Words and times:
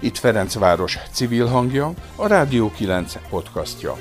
Itt 0.00 0.16
Ferencváros 0.16 0.98
civil 1.12 1.46
hangja, 1.46 1.92
a 2.16 2.26
Rádió 2.26 2.70
9 2.70 3.28
podcastja. 3.28 3.96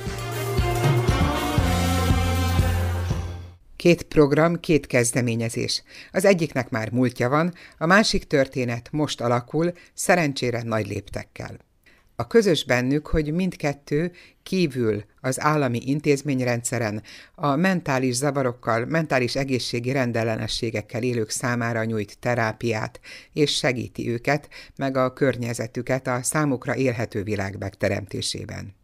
Két 3.75 4.03
program, 4.03 4.59
két 4.59 4.87
kezdeményezés. 4.87 5.83
Az 6.11 6.25
egyiknek 6.25 6.69
már 6.69 6.91
múltja 6.91 7.29
van, 7.29 7.53
a 7.77 7.85
másik 7.85 8.23
történet 8.23 8.89
most 8.91 9.21
alakul, 9.21 9.71
szerencsére 9.93 10.63
nagy 10.63 10.87
léptekkel. 10.87 11.57
A 12.17 12.27
közös 12.27 12.65
bennük, 12.65 13.07
hogy 13.07 13.33
mindkettő 13.33 14.11
kívül 14.43 15.03
az 15.21 15.41
állami 15.41 15.81
intézményrendszeren 15.85 17.03
a 17.35 17.55
mentális 17.55 18.15
zavarokkal, 18.15 18.85
mentális 18.85 19.35
egészségi 19.35 19.91
rendellenességekkel 19.91 21.03
élők 21.03 21.29
számára 21.29 21.83
nyújt 21.83 22.19
terápiát, 22.19 22.99
és 23.33 23.55
segíti 23.55 24.09
őket, 24.09 24.49
meg 24.75 24.97
a 24.97 25.13
környezetüket 25.13 26.07
a 26.07 26.23
számukra 26.23 26.75
élhető 26.75 27.23
világ 27.23 27.57
megteremtésében. 27.57 28.75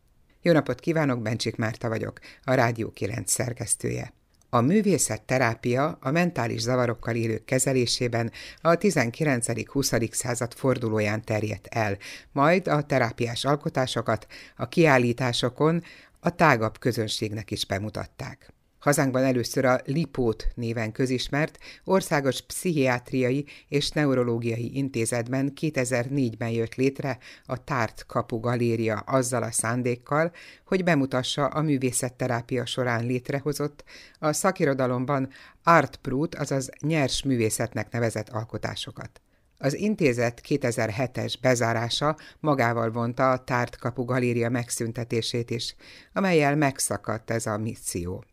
Jó 0.41 0.51
napot 0.51 0.79
kívánok, 0.79 1.21
Bencsik 1.21 1.55
Márta 1.55 1.89
vagyok, 1.89 2.19
a 2.43 2.53
Rádió 2.53 2.91
9 2.91 3.31
szerkesztője. 3.31 4.13
A 4.53 4.61
művészet 4.61 5.21
terápia 5.21 5.97
a 6.01 6.11
mentális 6.11 6.61
zavarokkal 6.61 7.15
élők 7.15 7.45
kezelésében 7.45 8.31
a 8.61 8.69
19.-20. 8.69 10.11
század 10.11 10.53
fordulóján 10.53 11.23
terjedt 11.23 11.67
el, 11.67 11.97
majd 12.31 12.67
a 12.67 12.83
terápiás 12.83 13.45
alkotásokat 13.45 14.27
a 14.57 14.67
kiállításokon 14.67 15.83
a 16.19 16.35
tágabb 16.35 16.79
közönségnek 16.79 17.51
is 17.51 17.65
bemutatták. 17.65 18.53
Hazánkban 18.81 19.23
először 19.23 19.65
a 19.65 19.79
Lipót 19.85 20.47
néven 20.55 20.91
közismert 20.91 21.57
Országos 21.83 22.41
Pszichiátriai 22.41 23.45
és 23.67 23.89
Neurológiai 23.89 24.77
Intézetben 24.77 25.51
2004-ben 25.61 26.49
jött 26.49 26.75
létre 26.75 27.17
a 27.45 27.63
Tárt 27.63 28.05
Kapu 28.05 28.39
Galéria 28.39 28.97
azzal 28.97 29.43
a 29.43 29.51
szándékkal, 29.51 30.31
hogy 30.65 30.83
bemutassa 30.83 31.45
a 31.45 31.61
művészetterápia 31.61 32.65
során 32.65 33.05
létrehozott, 33.05 33.83
a 34.19 34.33
szakirodalomban 34.33 35.29
art 35.63 35.99
brut, 36.01 36.35
azaz 36.35 36.69
nyers 36.79 37.23
művészetnek 37.23 37.91
nevezett 37.91 38.29
alkotásokat. 38.29 39.21
Az 39.57 39.73
intézet 39.73 40.41
2007-es 40.47 41.33
bezárása 41.41 42.17
magával 42.39 42.91
vonta 42.91 43.31
a 43.31 43.43
Tárt 43.43 43.77
Kapu 43.77 44.05
Galéria 44.05 44.49
megszüntetését 44.49 45.49
is, 45.49 45.75
amelyel 46.13 46.55
megszakadt 46.55 47.31
ez 47.31 47.45
a 47.45 47.57
misszió. 47.57 48.23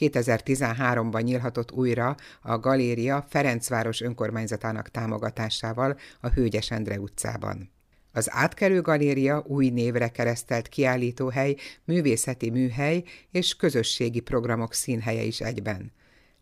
2013-ban 0.00 1.22
nyílhatott 1.22 1.72
újra 1.72 2.16
a 2.42 2.58
galéria 2.58 3.26
Ferencváros 3.28 4.00
önkormányzatának 4.00 4.88
támogatásával 4.88 5.98
a 6.20 6.28
Hőgyes 6.28 6.70
Endre 6.70 7.00
utcában. 7.00 7.70
Az 8.12 8.30
átkelő 8.30 8.80
galéria 8.80 9.44
új 9.46 9.68
névre 9.68 10.08
keresztelt 10.08 10.68
kiállítóhely, 10.68 11.56
művészeti 11.84 12.50
műhely 12.50 13.04
és 13.30 13.56
közösségi 13.56 14.20
programok 14.20 14.74
színhelye 14.74 15.22
is 15.22 15.40
egyben. 15.40 15.92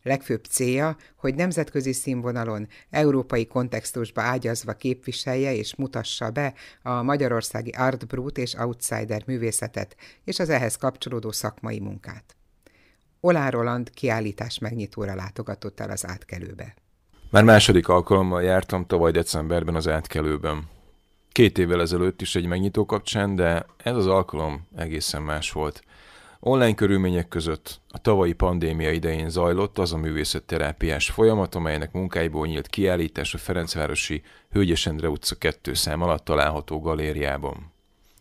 Legfőbb 0.03 0.45
célja, 0.45 0.97
hogy 1.17 1.35
nemzetközi 1.35 1.93
színvonalon, 1.93 2.69
európai 2.91 3.47
kontextusba 3.47 4.23
ágyazva 4.23 4.73
képviselje 4.73 5.55
és 5.55 5.75
mutassa 5.75 6.31
be 6.31 6.55
a 6.83 7.03
magyarországi 7.03 7.71
artbrut 7.71 8.39
és 8.39 8.55
outsider 8.55 9.23
művészetet 9.27 9.97
és 10.25 10.39
az 10.39 10.49
ehhez 10.49 10.77
kapcsolódó 10.77 11.33
szakmai 11.33 11.79
munkát. 11.79 12.38
Olá 13.21 13.49
Roland 13.49 13.91
kiállítás 13.91 14.59
megnyitóra 14.59 15.15
látogatott 15.15 15.81
el 15.81 15.91
az 15.91 16.07
átkelőbe. 16.07 16.75
Már 17.31 17.45
második 17.45 17.89
alkalommal 17.89 18.43
jártam 18.43 18.87
tavaly 18.87 19.11
decemberben 19.11 19.75
az 19.75 19.89
átkelőben. 19.89 20.69
Két 21.33 21.59
évvel 21.59 21.81
ezelőtt 21.81 22.21
is 22.21 22.35
egy 22.35 22.47
megnyitó 22.47 22.87
kapcsán, 22.87 23.35
de 23.35 23.67
ez 23.77 23.97
az 23.97 24.07
alkalom 24.07 24.67
egészen 24.77 25.23
más 25.23 25.53
volt. 25.53 25.83
Online 26.41 26.75
körülmények 26.75 27.29
között 27.29 27.81
a 27.89 27.99
tavalyi 27.99 28.33
pandémia 28.33 28.91
idején 28.91 29.31
zajlott 29.31 29.79
az 29.79 29.93
a 29.93 29.97
művészetterápiás 29.97 31.11
folyamat, 31.11 31.55
amelynek 31.55 31.93
munkáiból 31.93 32.47
nyílt 32.47 32.67
kiállítás 32.67 33.35
a 33.35 33.39
Ferencvárosi 33.39 34.23
Hölgyes 34.51 34.87
Endre 34.87 35.09
utca 35.09 35.35
2 35.35 35.75
szám 35.75 36.03
alatt 36.03 36.25
található 36.25 36.81
galériában. 36.81 37.73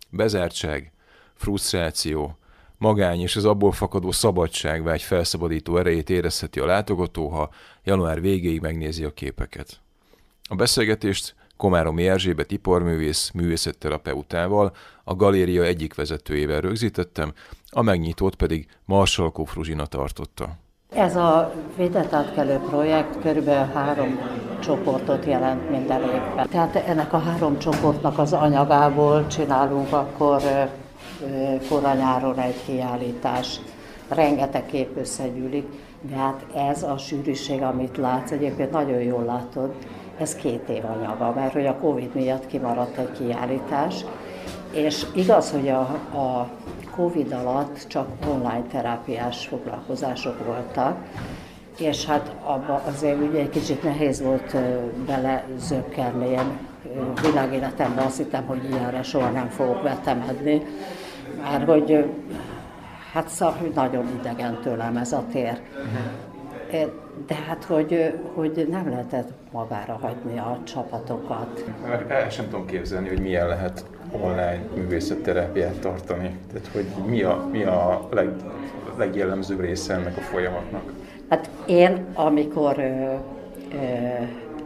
Bezártság, 0.09 0.91
frusztráció, 1.36 2.38
magány 2.78 3.22
és 3.22 3.36
az 3.36 3.46
abból 3.46 3.72
fakadó 3.72 4.12
szabadságvágy 4.12 5.02
felszabadító 5.02 5.78
erejét 5.78 6.10
érezheti 6.10 6.60
a 6.60 6.66
látogató, 6.66 7.28
ha 7.28 7.50
január 7.84 8.22
végéig 8.22 8.62
megnézi 8.62 9.04
a 9.04 9.14
képeket. 9.14 9.80
A 10.50 10.56
beszélgetést 10.56 11.36
Komáromi 11.58 12.08
Erzsébet 12.08 12.52
iparművész 12.52 13.32
művészetterapeutával, 13.34 14.76
a 15.04 15.16
galéria 15.16 15.64
egyik 15.64 15.96
vezetőjével 15.96 16.62
rögzítettem, 16.62 17.34
a 17.70 17.82
megnyitót 17.82 18.36
pedig 18.36 18.68
Marsalkó 18.86 19.44
Fruzsina 19.44 19.86
tartotta. 19.86 20.58
Ez 20.94 21.16
a 21.16 21.54
védett 21.78 22.14
átkelő 22.14 22.58
projekt 22.58 23.22
körülbelül 23.22 23.74
három 23.74 24.20
csoportot 24.60 25.26
jelent 25.26 25.70
minden 25.70 26.02
évben. 26.02 26.50
Tehát 26.50 26.76
ennek 26.76 27.14
a 27.14 27.18
három 27.18 27.60
csoportnak 27.60 28.18
az 28.18 28.34
anyagából 28.34 29.28
csinálunk 29.28 29.94
akkor 29.94 30.42
koranyáron 31.70 32.40
egy 32.40 32.64
kiállítás. 32.66 33.60
Rengeteg 34.08 34.66
kép 34.66 34.98
összegyűlik, 34.98 35.66
de 36.02 36.16
hát 36.16 36.46
ez 36.56 36.84
a 36.84 36.98
sűrűség, 36.98 37.62
amit 37.62 37.98
látsz, 37.98 38.32
egyébként 38.32 38.72
nagyon 38.72 39.02
jól 39.02 39.24
látod, 39.24 39.74
ez 40.18 40.36
két 40.36 40.70
év 40.70 40.84
anyaga, 40.86 41.34
mert 41.36 41.54
hogy 41.54 41.66
a 41.66 41.78
Covid 41.78 42.16
miatt 42.16 42.48
kimaradt 42.48 42.98
egy 42.98 43.12
kiállítás, 43.12 44.06
és 44.72 45.06
igaz, 45.16 45.52
hogy 45.52 45.70
a, 45.70 45.80
a 46.18 46.50
Covid 46.96 47.32
alatt 47.32 47.88
csak 47.88 48.08
online 48.30 48.64
terápiás 48.72 49.48
foglalkozások 49.48 50.46
voltak, 50.46 50.98
és 51.78 52.06
hát 52.06 52.36
abba 52.44 52.82
azért 52.88 53.22
ugye 53.22 53.40
egy 53.40 53.50
kicsit 53.50 53.84
nehéz 53.84 54.22
volt 54.22 54.56
belezökkenni. 55.06 56.30
Én 56.30 56.60
világéletemben 57.22 58.06
azt 58.06 58.18
hittem, 58.18 58.46
hogy 58.46 58.64
ilyenre 58.70 59.04
soha 59.04 59.30
nem 59.30 59.50
fogok 59.50 59.82
vetemedni, 59.82 60.62
mert 61.42 61.66
hogy 61.66 62.06
hát 63.14 63.28
szóval, 63.28 63.56
hogy 63.56 63.72
nagyon 63.75 64.08
idegen 64.20 64.59
tőlem 64.62 64.98
ez 64.98 65.12
a 65.12 65.24
tér. 65.31 65.59
De 67.28 67.36
hát, 67.48 67.64
hogy, 67.64 68.14
hogy 68.34 68.68
nem 68.70 68.90
lehetett 68.90 69.30
magára 69.52 69.98
hagyni 70.02 70.40
a 70.40 70.59
csapatokat. 70.64 71.64
El 72.08 72.30
sem 72.30 72.50
tudom 72.50 72.66
képzelni, 72.66 73.08
hogy 73.08 73.22
milyen 73.22 73.48
lehet 73.48 73.86
online 74.12 74.59
művészetterápiát 74.75 75.80
tartani. 75.80 76.38
Tehát, 76.53 76.68
hogy 76.68 76.86
mi 77.06 77.24
a, 77.24 77.48
mi 77.52 77.64
a 77.64 78.08
leg, 78.12 78.30
legjellemzőbb 78.98 79.59
része 79.59 79.94
ennek 79.94 80.18
a 80.18 80.22
folyamatnak? 80.22 80.92
Hát 81.30 81.50
én, 81.66 82.06
amikor 82.14 82.80
ö, 82.80 82.81
ö, 82.81 83.78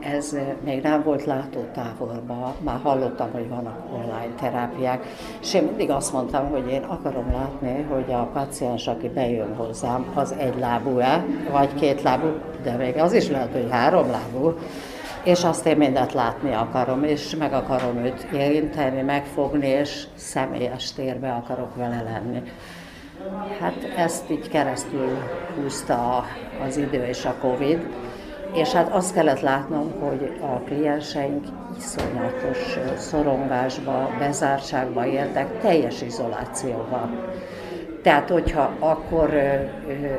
ez 0.03 0.35
még 0.63 0.81
nem 0.81 1.03
volt 1.03 1.25
látótávolban, 1.25 2.53
már 2.59 2.79
hallottam, 2.83 3.31
hogy 3.31 3.49
vannak 3.49 3.79
online 3.93 4.33
terápiák, 4.39 5.05
és 5.41 5.53
én 5.53 5.63
mindig 5.63 5.89
azt 5.89 6.13
mondtam, 6.13 6.49
hogy 6.49 6.69
én 6.69 6.83
akarom 6.83 7.31
látni, 7.31 7.85
hogy 7.89 8.13
a 8.13 8.29
paciens, 8.33 8.87
aki 8.87 9.09
bejön 9.09 9.55
hozzám, 9.55 10.11
az 10.13 10.35
egy 10.37 10.59
lábú-e, 10.59 11.25
vagy 11.51 11.73
két 11.73 12.01
lábú, 12.01 12.27
de 12.63 12.75
még 12.75 12.97
az 12.97 13.13
is 13.13 13.29
lehet, 13.29 13.51
hogy 13.51 13.67
három 13.69 14.11
lábú, 14.11 14.53
és 15.23 15.43
azt 15.43 15.65
én 15.65 15.77
mindent 15.77 16.13
látni 16.13 16.53
akarom, 16.53 17.03
és 17.03 17.35
meg 17.35 17.53
akarom 17.53 17.97
őt 17.97 18.27
érinteni, 18.33 19.01
megfogni, 19.01 19.67
és 19.67 20.03
személyes 20.15 20.93
térbe 20.93 21.31
akarok 21.31 21.75
vele 21.75 22.01
lenni. 22.01 22.41
Hát 23.59 23.93
ezt 23.97 24.29
így 24.29 24.49
keresztül 24.49 25.09
húzta 25.55 26.25
az 26.67 26.77
idő 26.77 27.05
és 27.05 27.25
a 27.25 27.35
Covid, 27.41 27.87
és 28.53 28.71
hát 28.71 28.89
azt 28.93 29.13
kellett 29.13 29.39
látnom, 29.39 29.91
hogy 29.99 30.39
a 30.41 30.59
klienseink 30.59 31.45
iszonyatos 31.77 32.77
szorongásba, 32.97 34.09
bezártságba 34.19 35.05
éltek, 35.05 35.59
teljes 35.59 36.01
izolációban. 36.01 37.19
Tehát, 38.03 38.29
hogyha 38.29 38.75
akkor, 38.79 39.33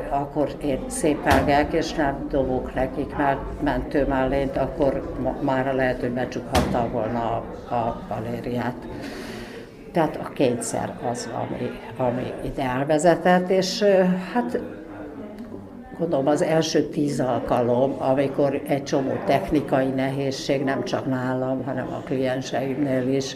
akkor 0.09 0.49
én 0.61 0.79
szépelgek, 0.87 1.73
és 1.73 1.93
nem 1.93 2.27
dobok 2.29 2.73
nekik 2.73 3.15
már 3.15 3.37
mentőmellényt, 3.63 4.57
akkor 4.57 5.13
már 5.41 5.73
lehet, 5.73 5.99
hogy 5.99 6.11
becsukhattam 6.11 6.91
volna 6.91 7.19
a, 7.19 7.73
a 7.73 8.01
galériát. 8.09 8.75
Tehát 9.91 10.19
a 10.23 10.29
kényszer 10.33 10.93
az, 11.11 11.29
ami, 11.33 11.69
ami 11.97 12.33
ide 12.43 12.63
elvezetett, 12.63 13.49
és 13.49 13.83
hát 14.33 14.59
gondolom 16.03 16.27
az 16.27 16.41
első 16.41 16.83
tíz 16.83 17.19
alkalom, 17.19 17.95
amikor 17.99 18.61
egy 18.67 18.83
csomó 18.83 19.11
technikai 19.25 19.87
nehézség, 19.87 20.63
nem 20.63 20.83
csak 20.83 21.05
nálam, 21.05 21.63
hanem 21.63 21.87
a 21.87 22.01
klienseimnél 22.05 23.07
is, 23.15 23.35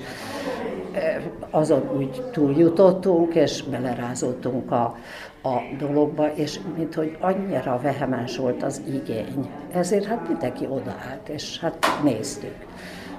azon 1.50 1.90
úgy 1.98 2.24
túljutottunk, 2.31 3.36
és 3.36 3.64
belerázottunk 3.64 4.72
a, 4.72 4.96
a 5.44 5.56
dologba, 5.80 6.34
és 6.34 6.60
mint 6.78 6.96
hogy 6.96 7.18
annyira 7.19 7.80
vehemens 7.81 8.38
volt 8.38 8.64
az 8.64 8.81
igény. 8.88 9.50
Ezért 9.74 10.06
hát 10.06 10.28
mindenki 10.28 10.66
odaállt, 10.66 11.30
és 11.30 11.60
hát 11.60 11.88
néztük. 12.04 12.56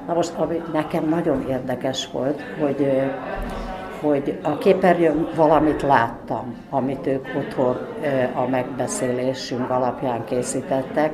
Na 0.06 0.14
most, 0.14 0.32
ami 0.36 0.62
nekem 0.72 1.08
nagyon 1.08 1.48
érdekes 1.48 2.08
volt, 2.12 2.40
hogy 2.60 3.02
hogy 4.00 4.38
a 4.42 4.58
képernyőn 4.58 5.28
valamit 5.34 5.82
láttam, 5.82 6.56
amit 6.70 7.06
ők 7.06 7.26
otthon 7.36 7.76
a 8.34 8.48
megbeszélésünk 8.48 9.70
alapján 9.70 10.24
készítettek, 10.24 11.12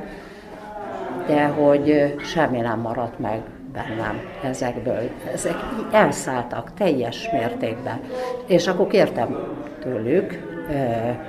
de 1.27 1.45
hogy 1.45 2.15
semmi 2.23 2.59
nem 2.59 2.79
maradt 2.79 3.19
meg 3.19 3.41
bennem 3.73 4.19
ezekből. 4.43 5.09
Ezek 5.33 5.55
elszálltak 5.91 6.73
teljes 6.73 7.29
mértékben. 7.31 7.99
És 8.45 8.67
akkor 8.67 8.87
kértem 8.87 9.37
tőlük, 9.79 10.53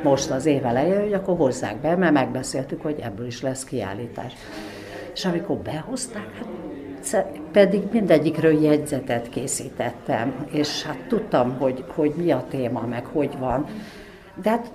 most 0.03 0.31
az 0.31 0.47
év 0.47 0.67
elején, 0.67 1.01
hogy 1.01 1.13
akkor 1.13 1.37
hozzák 1.37 1.77
be, 1.77 1.97
mert 1.97 2.13
megbeszéltük, 2.13 2.83
hogy 2.83 3.01
ebből 3.03 3.27
is 3.27 3.43
lesz 3.43 3.65
kiállítás. 3.65 4.33
És 5.15 5.25
amikor 5.25 5.57
behozták, 5.57 6.29
hát 6.37 6.47
pedig 7.53 7.83
mindegyikről 7.93 8.63
jegyzetet 8.63 9.29
készítettem, 9.29 10.47
és 10.51 10.83
hát 10.83 10.99
tudtam, 11.09 11.57
hogy, 11.59 11.85
hogy 11.95 12.13
mi 12.17 12.31
a 12.31 12.45
téma, 12.51 12.87
meg 12.89 13.05
hogy 13.05 13.39
van. 13.39 13.67
De 14.43 14.51
hát, 14.51 14.73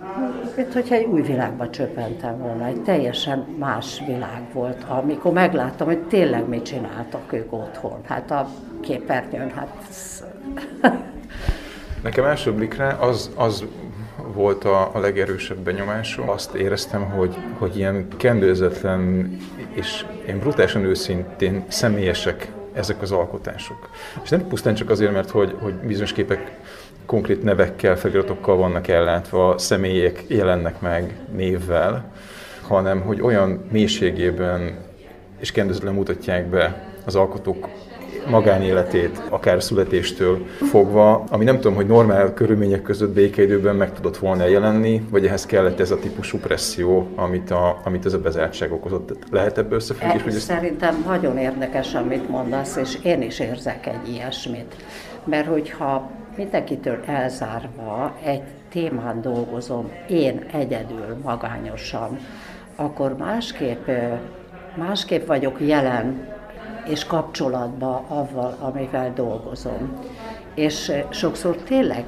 mint 0.56 0.74
hogyha 0.74 0.96
egy 0.96 1.06
új 1.06 1.22
világba 1.22 1.70
csöppentem 1.70 2.38
volna, 2.38 2.66
egy 2.66 2.82
teljesen 2.82 3.46
más 3.60 4.02
világ 4.08 4.42
volt, 4.54 4.84
amikor 4.88 5.32
megláttam, 5.32 5.88
hogy 5.88 6.00
tényleg 6.00 6.48
mit 6.48 6.64
csináltak 6.64 7.34
ők 7.34 7.54
otthon. 7.54 8.00
Hát 8.08 8.32
a 8.32 8.48
képernyőn, 8.82 9.52
hát... 9.52 9.78
Nekem 12.04 12.26
első 12.26 12.54
blikre 12.54 12.98
az, 13.00 13.32
az 13.36 13.64
volt 14.34 14.64
a, 14.64 14.96
a 14.96 15.00
legerősebb 15.00 15.58
benyomásom. 15.58 16.30
Azt 16.30 16.54
éreztem, 16.54 17.04
hogy, 17.10 17.36
hogy 17.58 17.78
ilyen 17.78 18.08
kendőzetlen 18.18 19.32
és 19.74 20.06
én 20.28 20.40
brutálisan 20.40 20.84
őszintén 20.84 21.64
személyesek 21.68 22.52
ezek 22.74 23.02
az 23.02 23.12
alkotások. 23.12 23.90
És 24.24 24.30
nem 24.30 24.48
pusztán 24.48 24.76
csak 24.76 24.90
azért, 24.90 25.12
mert 25.12 25.30
hogy, 25.30 25.56
hogy 25.60 25.74
bizonyos 25.74 26.14
képek 26.14 26.60
konkrét 27.06 27.44
nevekkel, 27.44 27.98
feliratokkal 27.98 28.58
vannak 28.58 28.88
ellátva, 28.88 29.58
személyek 29.58 30.24
jelennek 30.28 30.82
meg 30.82 31.16
névvel, 31.36 32.12
hanem 32.62 33.02
hogy 33.02 33.22
olyan 33.22 33.66
mélységében 33.72 34.78
és 35.40 35.52
kendőzetlen 35.52 35.94
mutatják 35.94 36.46
be 36.46 36.94
az 37.06 37.16
alkotók 37.16 37.70
magánéletét, 38.30 39.22
akár 39.30 39.64
születéstől 39.64 40.46
fogva, 40.70 41.24
ami 41.30 41.44
nem 41.44 41.56
tudom, 41.56 41.76
hogy 41.76 41.86
normál 41.86 42.34
körülmények 42.34 42.82
között 42.82 43.10
békeidőben 43.10 43.76
meg 43.76 43.94
tudott 43.94 44.18
volna 44.18 44.46
jelenni, 44.46 45.02
vagy 45.10 45.26
ehhez 45.26 45.46
kellett 45.46 45.80
ez 45.80 45.92
a 45.92 46.00
típusú 46.00 46.38
presszió, 46.38 47.08
amit, 47.16 47.52
a, 47.52 47.82
amit 47.84 48.06
ez 48.06 48.14
a 48.14 48.20
bezártság 48.20 48.72
okozott. 48.72 49.18
Lehet 49.32 49.58
ebből 49.58 49.76
összefüggés? 49.76 50.24
Ezt... 50.26 50.40
Szerintem 50.40 51.04
nagyon 51.08 51.38
érdekes, 51.38 51.94
amit 51.94 52.30
mondasz, 52.30 52.76
és 52.76 52.98
én 53.04 53.22
is 53.22 53.40
érzek 53.40 53.88
egy 53.88 54.14
ilyesmit. 54.14 54.76
Mert 55.24 55.48
hogyha 55.48 56.10
mindenkitől 56.36 57.00
elzárva 57.06 58.16
egy 58.24 58.42
témán 58.70 59.22
dolgozom, 59.22 59.92
én 60.08 60.46
egyedül, 60.54 61.18
magányosan, 61.24 62.20
akkor 62.76 63.16
másképp, 63.18 63.90
másképp 64.76 65.28
vagyok 65.28 65.58
jelen 65.60 66.28
és 66.86 67.06
kapcsolatba 67.06 68.06
avval, 68.08 68.58
amivel 68.60 69.14
dolgozom. 69.14 70.00
És 70.56 70.92
sokszor 71.10 71.56
tényleg 71.56 72.06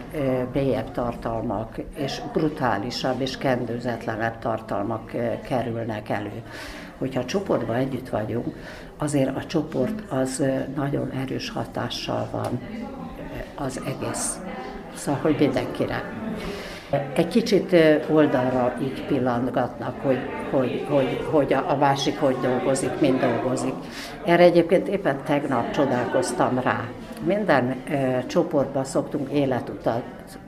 mélyebb 0.54 0.92
tartalmak, 0.92 1.78
és 1.96 2.22
brutálisabb 2.34 3.22
és 3.22 3.38
kendőzetlenebb 3.38 4.40
tartalmak 4.40 5.12
kerülnek 5.48 6.10
elő. 6.10 6.44
Hogyha 6.98 7.25
csoportban 7.25 7.75
együtt 7.75 8.10
vagyunk, 8.10 8.56
azért 8.98 9.36
a 9.36 9.46
csoport 9.46 10.12
az 10.12 10.44
nagyon 10.75 11.12
erős 11.12 11.50
hatással 11.50 12.28
van 12.31 12.60
az 13.56 13.81
egész. 13.86 14.40
Szóval, 14.96 15.22
hogy 15.22 15.36
mindenkire. 15.40 16.04
Egy 17.13 17.28
kicsit 17.28 17.75
oldalra 18.10 18.74
így 18.81 19.06
pillantgatnak, 19.06 19.95
hogy, 20.01 20.19
hogy, 20.51 20.86
hogy, 20.90 21.28
hogy 21.31 21.54
a 21.54 21.75
másik 21.75 22.19
hogy 22.19 22.38
dolgozik, 22.42 23.00
mind 23.00 23.19
dolgozik. 23.19 23.74
Erre 24.25 24.44
egyébként 24.44 24.88
éppen 24.88 25.24
tegnap 25.24 25.72
csodálkoztam 25.72 26.60
rá. 26.63 26.84
Minden 27.24 27.75
e, 27.90 28.25
csoportban 28.25 28.84
szoktunk 28.84 29.30
életutat 29.31 30.04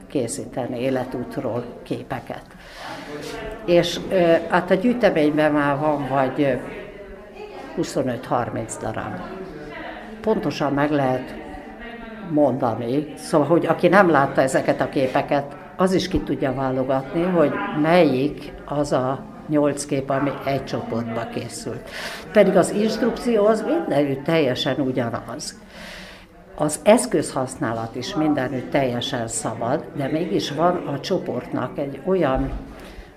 készíteni, 0.07 0.80
életútról 0.80 1.63
képeket. 1.83 2.44
És 3.65 4.00
e, 4.12 4.41
hát 4.50 4.71
a 4.71 4.75
gyűjteményben 4.75 5.51
már 5.51 5.80
van 5.80 6.07
vagy 6.07 6.59
25-30 7.77 8.74
darab. 8.81 9.19
Pontosan 10.21 10.74
meg 10.74 10.91
lehet 10.91 11.36
mondani, 12.30 13.13
szóval, 13.18 13.48
hogy 13.48 13.65
aki 13.65 13.88
nem 13.88 14.09
látta 14.09 14.41
ezeket 14.41 14.81
a 14.81 14.89
képeket, 14.89 15.56
az 15.77 15.94
is 15.94 16.07
ki 16.07 16.19
tudja 16.19 16.54
válogatni, 16.54 17.22
hogy 17.22 17.51
melyik 17.81 18.54
az 18.66 18.92
a 18.92 19.19
nyolc 19.48 19.86
kép, 19.86 20.10
ami 20.10 20.31
egy 20.45 20.66
csoportba 20.66 21.27
készült. 21.33 21.89
Pedig 22.31 22.56
az 22.56 22.72
instrukció 22.72 23.45
az 23.45 23.62
mindenütt 23.68 24.24
teljesen 24.24 24.80
ugyanaz. 24.80 25.60
Az 26.56 26.80
eszközhasználat 26.83 27.95
is 27.95 28.16
mindenütt 28.16 28.69
teljesen 28.69 29.27
szabad, 29.27 29.86
de 29.95 30.07
mégis 30.07 30.51
van 30.51 30.75
a 30.75 31.00
csoportnak 31.00 31.77
egy 31.77 32.01
olyan, 32.06 32.51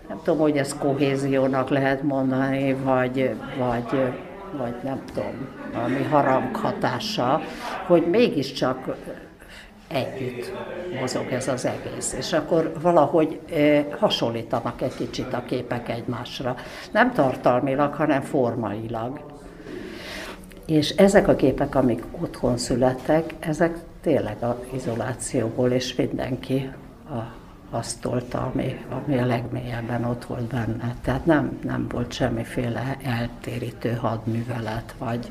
nem 0.09 0.21
tudom, 0.25 0.39
hogy 0.41 0.57
ez 0.57 0.79
kohéziónak 0.79 1.69
lehet 1.69 2.03
mondani, 2.03 2.75
vagy, 2.75 3.31
vagy, 3.59 4.15
vagy 4.57 4.75
nem 4.83 5.01
tudom, 5.15 5.49
ami 5.85 6.03
haranghatása, 6.03 7.41
hogy 7.87 8.07
mégiscsak 8.11 8.97
együtt 9.89 10.53
mozog 11.01 11.33
ez 11.33 11.49
az 11.49 11.65
egész. 11.67 12.13
És 12.13 12.33
akkor 12.33 12.73
valahogy 12.81 13.41
hasonlítanak 13.99 14.83
egy 14.83 14.95
kicsit 14.95 15.33
a 15.33 15.43
képek 15.47 15.89
egymásra. 15.89 16.57
Nem 16.91 17.13
tartalmilag, 17.13 17.93
hanem 17.95 18.21
formailag. 18.21 19.21
És 20.67 20.91
ezek 20.91 21.29
a 21.29 21.35
képek, 21.35 21.75
amik 21.75 22.03
otthon 22.21 22.57
születtek, 22.57 23.35
ezek 23.39 23.79
tényleg 24.01 24.43
a 24.43 24.65
izolációból, 24.75 25.71
és 25.71 25.95
mindenki 25.95 26.71
a, 27.11 27.37
azt 27.71 28.01
tolta, 28.01 28.51
ami, 28.53 28.85
ami 28.91 29.19
a 29.19 29.27
legmélyebben 29.27 30.05
ott 30.05 30.25
volt 30.25 30.45
benne. 30.45 30.95
Tehát 31.03 31.27
nem, 31.27 31.59
nem 31.65 31.87
volt 31.89 32.13
semmiféle 32.13 32.97
eltérítő 33.03 33.93
hadművelet, 33.93 34.95
vagy 34.99 35.31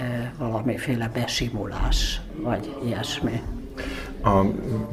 e, 0.00 0.32
valamiféle 0.38 1.10
besimulás, 1.14 2.20
vagy 2.36 2.76
ilyesmi. 2.84 3.42
A 4.22 4.40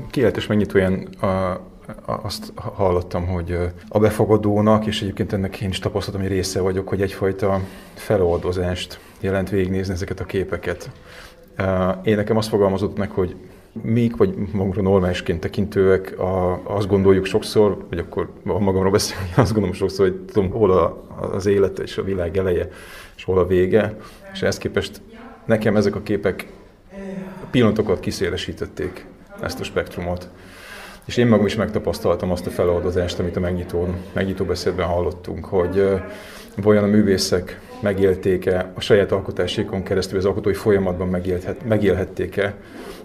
kiállítás 0.10 0.48
megnyitóján 0.48 1.08
a, 1.22 1.60
azt 2.06 2.54
hallottam, 2.56 3.28
hogy 3.28 3.58
a 3.88 4.00
befogadónak, 4.00 4.86
és 4.86 5.02
egyébként 5.02 5.34
ennek 5.34 5.62
én 5.62 5.70
is 5.70 5.80
tapasztalatom, 5.80 6.28
hogy 6.28 6.36
része 6.36 6.62
vagyok, 6.62 6.88
hogy 6.88 7.02
egyfajta 7.02 7.60
feloldozást 7.94 9.00
jelent 9.20 9.50
végignézni 9.50 9.94
ezeket 9.94 10.20
a 10.20 10.26
képeket. 10.26 10.92
Én 12.04 12.16
nekem 12.16 12.38
azt 12.38 12.50
fogalmazott 12.50 12.98
meg, 12.98 13.12
hogy 13.12 13.36
még 13.82 14.18
vagy 14.18 14.36
magunkra 14.52 14.82
normálisként 14.82 15.40
tekintőek 15.40 16.20
a, 16.20 16.62
azt 16.64 16.88
gondoljuk 16.88 17.26
sokszor, 17.26 17.86
vagy 17.90 18.00
akkor 18.00 18.30
magamról 18.44 18.92
beszélni, 18.92 19.30
azt 19.36 19.52
gondolom 19.52 19.76
sokszor, 19.76 20.08
hogy 20.08 20.20
tudom, 20.20 20.50
hol 20.50 20.72
a, 20.72 21.04
az 21.32 21.46
élet 21.46 21.80
és 21.80 21.98
a 21.98 22.04
világ 22.04 22.38
eleje, 22.38 22.70
és 23.16 23.24
hol 23.24 23.38
a 23.38 23.48
vége, 23.48 23.98
és 24.34 24.42
ehhez 24.42 24.58
képest 24.58 25.02
nekem 25.46 25.76
ezek 25.76 25.96
a 25.96 26.02
képek 26.02 26.48
pillanatokat 27.52 28.00
kiszélesítették 28.00 29.06
ezt 29.44 29.60
a 29.60 29.64
spektrumot. 29.64 30.28
És 31.06 31.18
én 31.18 31.28
magam 31.28 31.46
is 31.46 31.56
megtapasztaltam 31.56 32.32
azt 32.32 32.48
a 32.48 32.50
feloldozást, 32.50 33.20
amit 33.20 33.36
a 33.36 33.40
megnyitó, 33.40 33.88
megnyitó 34.14 34.46
beszédben 34.46 34.86
hallottunk, 34.86 35.46
hogy 35.46 35.90
vajon 36.56 36.84
a 36.84 36.88
művészek 36.88 37.60
megélték-e 37.80 38.72
a 38.74 38.82
saját 38.82 39.12
alkotásékon 39.12 39.84
keresztül, 39.84 40.18
az 40.18 40.26
alkotói 40.26 40.54
folyamatban 40.54 41.08
megélhet, 41.08 41.66
megélhették-e 41.66 42.56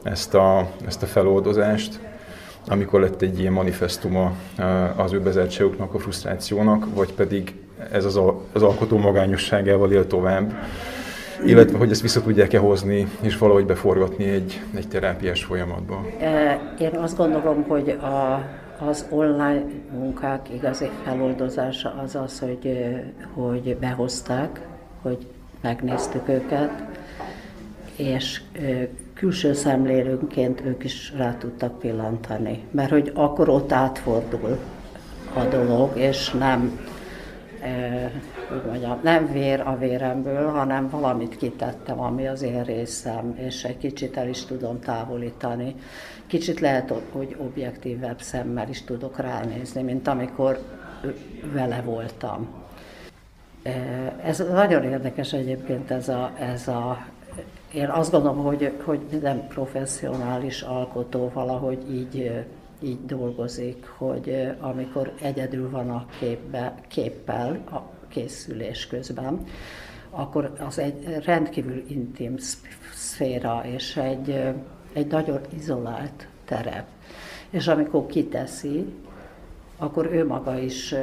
ezt 0.03 0.35
a, 0.35 0.71
ezt 0.87 1.03
a 1.03 1.07
feloldozást, 1.07 1.99
amikor 2.67 3.01
lett 3.01 3.23
egy 3.23 3.39
ilyen 3.41 3.53
manifestuma 3.53 4.33
az 4.97 5.13
ő 5.13 5.21
bezártságuknak, 5.21 5.95
a 5.95 5.99
frusztrációnak, 5.99 6.95
vagy 6.95 7.13
pedig 7.13 7.55
ez 7.93 8.05
az, 8.05 8.17
a, 8.17 8.41
az 8.53 8.63
alkotó 8.63 8.99
magányosságával 8.99 9.93
él 9.93 10.07
tovább, 10.07 10.53
illetve 11.45 11.79
hogy 11.79 11.91
ezt 11.91 12.01
vissza 12.01 12.23
tudják-e 12.23 12.59
hozni, 12.59 13.07
és 13.21 13.39
valahogy 13.39 13.67
beforgatni 13.67 14.25
egy, 14.25 14.61
egy 14.75 14.89
terápiás 14.89 15.45
folyamatba? 15.45 16.07
Én 16.81 16.97
azt 16.97 17.17
gondolom, 17.17 17.63
hogy 17.63 17.89
a, 17.89 18.45
az 18.89 19.07
online 19.11 19.65
munkák 19.93 20.49
igazi 20.55 20.91
feloldozása 21.05 21.95
az 22.05 22.15
az, 22.15 22.39
hogy, 22.39 22.79
hogy 23.35 23.77
behozták, 23.77 24.61
hogy 25.03 25.27
megnéztük 25.61 26.29
őket, 26.29 26.83
és 27.97 28.41
külső 29.15 29.53
szemlélőnként 29.53 30.63
ők 30.65 30.85
is 30.85 31.13
rá 31.17 31.37
tudtak 31.39 31.79
pillantani, 31.79 32.65
mert 32.71 32.91
hogy 32.91 33.13
akkor 33.15 33.49
ott 33.49 33.73
átfordul 33.73 34.59
a 35.35 35.45
dolog, 35.45 35.97
és 35.97 36.31
nem 36.31 36.79
úgy 38.53 38.65
mondjam, 38.67 38.99
nem 39.03 39.33
vér 39.33 39.61
a 39.61 39.77
véremből, 39.77 40.49
hanem 40.51 40.89
valamit 40.89 41.37
kitettem, 41.37 42.01
ami 42.01 42.27
az 42.27 42.43
én 42.43 42.63
részem, 42.63 43.35
és 43.37 43.65
egy 43.65 43.79
kicsit 43.79 44.17
el 44.17 44.29
is 44.29 44.45
tudom 44.45 44.81
távolítani. 44.81 45.75
Kicsit 46.27 46.61
lehet, 46.61 46.93
hogy 47.13 47.37
objektívebb 47.39 48.21
szemmel 48.21 48.69
is 48.69 48.83
tudok 48.83 49.19
ránézni, 49.19 49.83
mint 49.83 50.09
amikor 50.09 50.59
vele 51.53 51.81
voltam. 51.81 52.49
Ez 54.23 54.45
nagyon 54.53 54.83
érdekes 54.83 55.33
egyébként 55.33 55.91
ez 55.91 56.09
a, 56.09 56.31
ez 56.39 56.69
a 56.69 57.07
én 57.73 57.89
azt 57.89 58.11
gondolom, 58.11 58.45
hogy, 58.45 58.73
hogy 58.85 59.01
minden 59.11 59.47
professzionális 59.49 60.63
alkotó 60.63 61.31
valahogy 61.35 61.79
így, 61.91 62.45
így 62.81 63.07
dolgozik, 63.07 63.87
hogy 63.87 64.53
amikor 64.61 65.13
egyedül 65.23 65.71
van 65.71 65.91
a 65.91 66.07
képbe, 66.19 66.75
képpel 66.89 67.59
készülés 68.09 68.87
közben, 68.87 69.47
akkor 70.11 70.53
az 70.67 70.79
egy 70.79 71.25
rendkívül 71.25 71.85
intim 71.87 72.37
szféra, 72.93 73.63
és 73.67 73.97
egy, 73.97 74.55
egy 74.93 75.07
nagyon 75.07 75.41
izolált 75.57 76.27
terep. 76.45 76.87
És 77.51 77.69
amikor 77.69 78.07
kiteszi, 78.07 78.85
akkor 79.77 80.07
ő 80.13 80.27
maga 80.27 80.59
is 80.59 80.95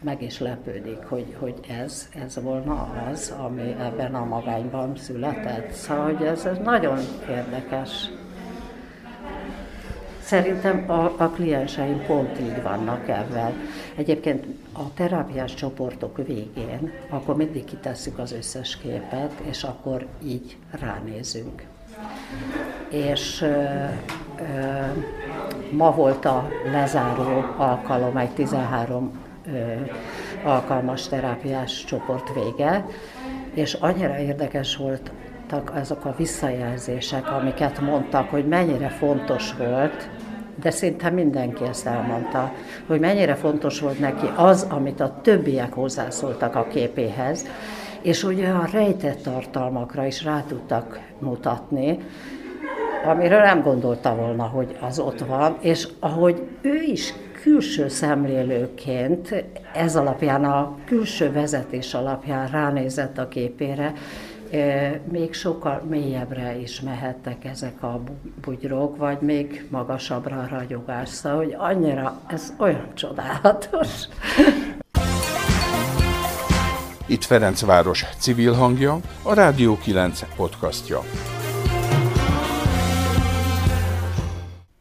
meg 0.00 0.22
is 0.22 0.40
lepődik, 0.40 0.98
hogy, 1.08 1.36
hogy 1.38 1.54
ez, 1.68 2.08
ez 2.24 2.42
volna 2.42 2.94
az, 3.10 3.34
ami 3.38 3.76
ebben 3.78 4.14
a 4.14 4.24
magányban 4.24 4.96
született. 4.96 5.72
Szóval 5.72 6.04
hogy 6.04 6.26
ez, 6.26 6.44
ez 6.44 6.58
nagyon 6.58 6.98
érdekes. 7.28 8.10
Szerintem 10.26 10.84
a, 10.90 11.14
a 11.16 11.28
klienseim 11.34 12.06
pont 12.06 12.40
így 12.40 12.62
vannak 12.62 13.08
ebben. 13.08 13.52
Egyébként 13.96 14.44
a 14.72 14.94
terápiás 14.94 15.54
csoportok 15.54 16.16
végén, 16.26 16.92
akkor 17.08 17.36
mindig 17.36 17.64
kitesszük 17.64 18.18
az 18.18 18.32
összes 18.32 18.76
képet, 18.76 19.32
és 19.42 19.62
akkor 19.62 20.06
így 20.24 20.56
ránézünk. 20.70 21.62
És 22.88 23.42
ö, 23.42 23.46
ö, 23.46 23.84
ma 25.70 25.90
volt 25.90 26.24
a 26.24 26.48
lezáró 26.72 27.44
alkalom, 27.56 28.16
egy 28.16 28.30
13 28.30 29.24
alkalmas 30.44 31.08
terápiás 31.08 31.84
csoport 31.84 32.34
vége, 32.34 32.86
és 33.54 33.74
annyira 33.74 34.18
érdekes 34.18 34.76
voltak 35.50 35.76
azok 35.80 36.04
a 36.04 36.14
visszajelzések, 36.16 37.30
amiket 37.30 37.80
mondtak, 37.80 38.30
hogy 38.30 38.46
mennyire 38.46 38.88
fontos 38.88 39.54
volt, 39.58 40.08
de 40.62 40.70
szinte 40.70 41.10
mindenki 41.10 41.64
ezt 41.64 41.86
elmondta, 41.86 42.52
hogy 42.86 43.00
mennyire 43.00 43.34
fontos 43.34 43.80
volt 43.80 43.98
neki 43.98 44.26
az, 44.36 44.66
amit 44.70 45.00
a 45.00 45.20
többiek 45.22 45.72
hozzászóltak 45.72 46.54
a 46.54 46.66
képéhez, 46.66 47.46
és 48.02 48.22
hogy 48.22 48.38
olyan 48.38 48.68
rejtett 48.72 49.22
tartalmakra 49.22 50.06
is 50.06 50.24
rá 50.24 50.44
tudtak 50.48 51.00
mutatni, 51.18 51.98
amiről 53.04 53.40
nem 53.40 53.62
gondolta 53.62 54.14
volna, 54.14 54.44
hogy 54.44 54.76
az 54.80 54.98
ott 54.98 55.20
van, 55.20 55.56
és 55.60 55.88
ahogy 56.00 56.42
ő 56.60 56.82
is 56.86 57.14
külső 57.42 57.88
szemlélőként 57.88 59.44
ez 59.74 59.96
alapján, 59.96 60.44
a 60.44 60.74
külső 60.84 61.32
vezetés 61.32 61.94
alapján 61.94 62.48
ránézett 62.48 63.18
a 63.18 63.28
képére, 63.28 63.92
még 65.10 65.34
sokkal 65.34 65.82
mélyebbre 65.88 66.58
is 66.58 66.80
mehettek 66.80 67.44
ezek 67.44 67.82
a 67.82 68.00
bugyrok, 68.44 68.96
vagy 68.96 69.20
még 69.20 69.66
magasabbra 69.70 70.36
a 70.36 70.48
ragyogás. 70.50 71.08
Szóval, 71.08 71.38
hogy 71.38 71.54
annyira, 71.58 72.20
ez 72.26 72.52
olyan 72.58 72.94
csodálatos. 72.94 73.88
Itt 77.06 77.24
Ferencváros 77.24 78.04
civil 78.18 78.52
hangja, 78.52 78.98
a 79.22 79.34
Rádió 79.34 79.78
9 79.78 80.22
podcastja. 80.36 81.00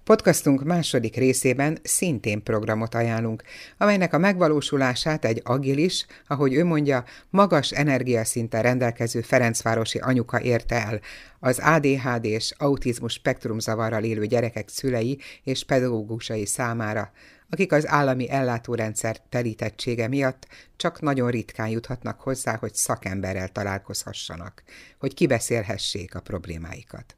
Podcastunk 0.06 0.64
második 0.64 1.16
részében 1.16 1.78
szintén 1.84 2.44
programot 2.44 2.96
ajánlunk, 2.96 3.44
amelynek 3.78 4.14
a 4.14 4.18
megvalósulását 4.18 5.26
egy 5.26 5.42
agilis, 5.44 6.06
ahogy 6.28 6.54
ő 6.54 6.64
mondja, 6.64 7.04
magas 7.30 7.72
energiaszinten 7.72 8.62
rendelkező 8.62 9.22
Ferencvárosi 9.22 9.98
anyuka 9.98 10.42
érte 10.42 10.86
el, 10.86 11.00
az 11.40 11.60
ADHD 11.60 12.26
és 12.26 12.54
autizmus 12.58 13.14
spektrumzavarral 13.14 14.04
élő 14.04 14.26
gyerekek 14.26 14.70
szülei 14.70 15.20
és 15.44 15.64
pedagógusai 15.64 16.46
számára, 16.46 17.12
akik 17.50 17.72
az 17.72 17.88
állami 17.88 18.30
ellátórendszer 18.30 19.18
telítettsége 19.30 20.08
miatt 20.08 20.48
csak 20.76 21.02
nagyon 21.02 21.30
ritkán 21.30 21.70
juthatnak 21.70 22.22
hozzá, 22.22 22.58
hogy 22.58 22.74
szakemberrel 22.74 23.50
találkozhassanak, 23.50 24.64
hogy 25.00 25.14
kibeszélhessék 25.14 26.16
a 26.16 26.20
problémáikat. 26.20 27.16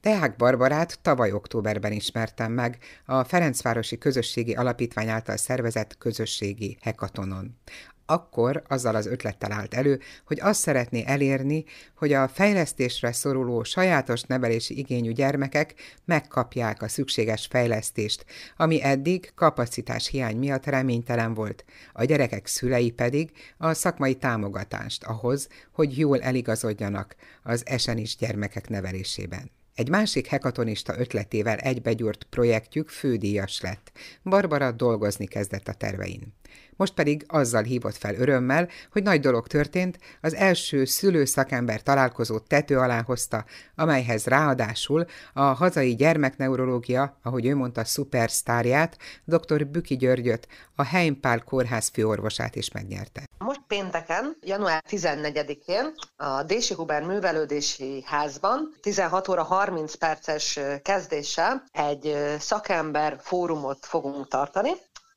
Teák 0.00 0.36
Barbarát 0.36 0.98
tavaly 1.02 1.32
októberben 1.32 1.92
ismertem 1.92 2.52
meg 2.52 2.78
a 3.04 3.24
Ferencvárosi 3.24 3.98
Közösségi 3.98 4.54
Alapítvány 4.54 5.08
által 5.08 5.36
szervezett 5.36 5.98
közösségi 5.98 6.78
hekatonon. 6.80 7.58
Akkor 8.06 8.62
azzal 8.68 8.94
az 8.94 9.06
ötlettel 9.06 9.52
állt 9.52 9.74
elő, 9.74 10.00
hogy 10.26 10.40
azt 10.40 10.60
szeretné 10.60 11.04
elérni, 11.06 11.64
hogy 11.96 12.12
a 12.12 12.28
fejlesztésre 12.28 13.12
szoruló 13.12 13.62
sajátos 13.62 14.22
nevelési 14.22 14.78
igényű 14.78 15.12
gyermekek 15.12 15.74
megkapják 16.04 16.82
a 16.82 16.88
szükséges 16.88 17.46
fejlesztést, 17.46 18.24
ami 18.56 18.82
eddig 18.82 19.32
kapacitás 19.34 20.08
hiány 20.08 20.36
miatt 20.36 20.66
reménytelen 20.66 21.34
volt, 21.34 21.64
a 21.92 22.04
gyerekek 22.04 22.46
szülei 22.46 22.90
pedig 22.90 23.30
a 23.58 23.74
szakmai 23.74 24.14
támogatást 24.14 25.04
ahhoz, 25.04 25.48
hogy 25.72 25.98
jól 25.98 26.20
eligazodjanak 26.20 27.16
az 27.42 27.62
esenis 27.66 28.16
gyermekek 28.16 28.68
nevelésében. 28.68 29.50
Egy 29.80 29.88
másik 29.88 30.26
hekatonista 30.26 30.98
ötletével 30.98 31.56
egybegyúrt 31.56 32.24
projektjük 32.30 32.88
fődíjas 32.88 33.60
lett. 33.60 33.92
Barbara 34.22 34.72
dolgozni 34.72 35.26
kezdett 35.26 35.68
a 35.68 35.72
tervein. 35.72 36.34
Most 36.80 36.94
pedig 36.94 37.24
azzal 37.28 37.62
hívott 37.62 37.96
fel 37.96 38.14
örömmel, 38.14 38.68
hogy 38.92 39.02
nagy 39.02 39.20
dolog 39.20 39.46
történt, 39.46 39.98
az 40.20 40.34
első 40.34 40.84
szülőszakember 40.84 41.82
találkozót 41.82 42.48
tető 42.48 42.78
alá 42.78 43.02
hozta, 43.02 43.44
amelyhez 43.76 44.24
ráadásul 44.24 45.04
a 45.34 45.40
hazai 45.42 45.94
gyermekneurológia, 45.94 47.18
ahogy 47.22 47.46
ő 47.46 47.56
mondta, 47.56 47.84
szupersztárját, 47.84 48.96
dr. 49.24 49.66
Büki 49.66 49.96
Györgyöt, 49.96 50.48
a 50.74 50.84
Heimpál 50.84 51.42
kórház 51.44 51.88
főorvosát 51.88 52.56
is 52.56 52.72
megnyerte. 52.72 53.22
Most 53.38 53.60
pénteken, 53.66 54.36
január 54.40 54.82
14-én 54.90 55.94
a 56.16 56.42
Dési 56.42 56.74
Huber 56.74 57.02
Művelődési 57.02 58.02
Házban 58.06 58.74
16 58.80 59.28
óra 59.28 59.42
30 59.42 59.94
perces 59.94 60.60
kezdéssel 60.82 61.64
egy 61.72 62.16
szakember 62.38 63.16
fórumot 63.20 63.86
fogunk 63.86 64.28
tartani, 64.28 64.70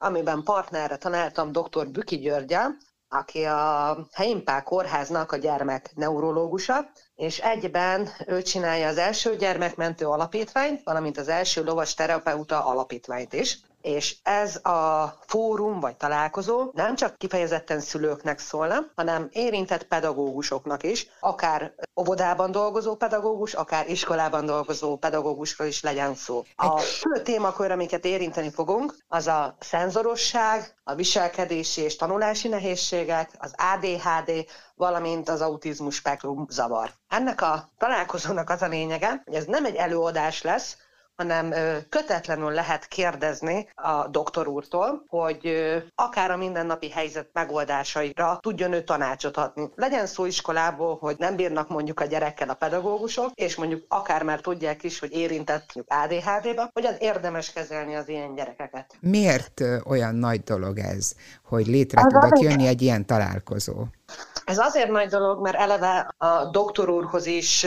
amiben 0.03 0.43
partnerre 0.43 0.97
tanáltam 0.97 1.51
dr. 1.51 1.87
Büki 1.87 2.17
Györgyel, 2.17 2.77
aki 3.09 3.43
a 3.43 3.97
Heimpál 4.11 4.63
kórháznak 4.63 5.31
a 5.31 5.37
gyermek 5.37 5.91
neurológusa, 5.95 6.89
és 7.15 7.39
egyben 7.39 8.09
ő 8.27 8.41
csinálja 8.41 8.87
az 8.87 8.97
első 8.97 9.35
gyermekmentő 9.35 10.05
alapítványt, 10.05 10.83
valamint 10.83 11.17
az 11.17 11.27
első 11.27 11.63
lovas 11.63 11.93
terapeuta 11.93 12.65
alapítványt 12.65 13.33
is 13.33 13.59
és 13.83 14.15
ez 14.23 14.55
a 14.55 15.13
fórum 15.27 15.79
vagy 15.79 15.95
találkozó 15.95 16.71
nem 16.73 16.95
csak 16.95 17.17
kifejezetten 17.17 17.79
szülőknek 17.79 18.39
szólna, 18.39 18.75
hanem 18.95 19.27
érintett 19.31 19.83
pedagógusoknak 19.83 20.83
is, 20.83 21.07
akár 21.19 21.73
óvodában 21.99 22.51
dolgozó 22.51 22.95
pedagógus, 22.95 23.53
akár 23.53 23.89
iskolában 23.89 24.45
dolgozó 24.45 24.97
pedagógusról 24.97 25.67
is 25.67 25.81
legyen 25.81 26.15
szó. 26.15 26.43
A 26.55 26.77
fő 26.77 27.21
témakör, 27.21 27.71
amiket 27.71 28.05
érinteni 28.05 28.51
fogunk, 28.51 28.95
az 29.07 29.27
a 29.27 29.55
szenzorosság, 29.59 30.75
a 30.83 30.95
viselkedési 30.95 31.81
és 31.81 31.95
tanulási 31.95 32.47
nehézségek, 32.47 33.29
az 33.37 33.53
ADHD, 33.73 34.45
valamint 34.75 35.29
az 35.29 35.41
autizmus 35.41 35.95
spektrum 35.95 36.45
zavar. 36.49 36.91
Ennek 37.07 37.41
a 37.41 37.69
találkozónak 37.77 38.49
az 38.49 38.61
a 38.61 38.67
lényege, 38.67 39.21
hogy 39.25 39.33
ez 39.33 39.45
nem 39.45 39.65
egy 39.65 39.75
előadás 39.75 40.41
lesz, 40.41 40.77
hanem 41.15 41.53
kötetlenül 41.89 42.51
lehet 42.51 42.87
kérdezni 42.87 43.69
a 43.75 44.07
doktor 44.07 44.47
úrtól, 44.47 45.03
hogy 45.07 45.51
akár 45.95 46.31
a 46.31 46.37
mindennapi 46.37 46.89
helyzet 46.89 47.29
megoldásaira 47.33 48.37
tudjon 48.41 48.73
ő 48.73 48.83
tanácsot 48.83 49.37
adni. 49.37 49.69
Legyen 49.75 50.05
szó 50.05 50.25
iskolából, 50.25 50.97
hogy 50.97 51.15
nem 51.17 51.35
bírnak 51.35 51.69
mondjuk 51.69 51.99
a 51.99 52.05
gyerekkel 52.05 52.49
a 52.49 52.53
pedagógusok, 52.53 53.31
és 53.33 53.55
mondjuk 53.55 53.85
akár 53.87 54.23
már 54.23 54.39
tudják 54.39 54.83
is, 54.83 54.99
hogy 54.99 55.11
érintett 55.11 55.71
ADHD-ba, 55.87 56.69
hogyan 56.73 56.95
érdemes 56.99 57.53
kezelni 57.53 57.95
az 57.95 58.09
ilyen 58.09 58.35
gyerekeket. 58.35 58.95
Miért 58.99 59.61
olyan 59.85 60.15
nagy 60.15 60.43
dolog 60.43 60.77
ez, 60.79 61.13
hogy 61.43 61.67
létre 61.67 62.01
az 62.01 62.13
tudott 62.13 62.39
jönni 62.39 62.67
egy 62.67 62.81
ilyen 62.81 63.05
találkozó? 63.05 63.85
Ez 64.45 64.57
azért 64.57 64.89
nagy 64.89 65.09
dolog, 65.09 65.41
mert 65.41 65.55
eleve 65.57 66.13
a 66.17 66.45
doktor 66.45 66.89
úrhoz 66.89 67.25
is 67.25 67.65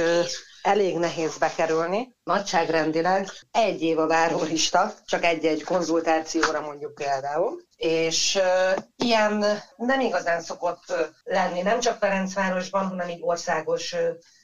elég 0.66 0.98
nehéz 0.98 1.38
bekerülni. 1.38 2.16
Nagyságrendileg 2.24 3.28
egy 3.50 3.82
év 3.82 3.98
a 3.98 4.06
várólista, 4.06 4.94
csak 5.04 5.24
egy-egy 5.24 5.64
konzultációra 5.64 6.60
mondjuk 6.60 6.94
például. 6.94 7.60
És 7.76 8.34
uh, 8.34 8.82
ilyen 8.96 9.44
nem 9.76 10.00
igazán 10.00 10.40
szokott 10.40 10.94
lenni, 11.24 11.62
nem 11.62 11.80
csak 11.80 11.98
Ferencvárosban, 11.98 12.88
hanem 12.88 13.08
így 13.08 13.20
országos 13.22 13.92
uh, 13.92 14.00